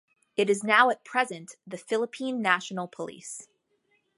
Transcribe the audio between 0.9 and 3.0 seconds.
present, the Philippine National